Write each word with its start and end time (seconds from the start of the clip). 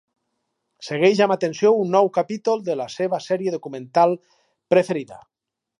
Segueix 0.87 1.21
amb 1.25 1.35
atenció 1.35 1.73
un 1.83 1.93
nou 1.97 2.09
capítol 2.17 2.65
de 2.71 2.79
la 2.81 2.89
seva 2.97 3.23
sèrie 3.29 3.55
documental 3.59 4.21
preferida. 4.75 5.25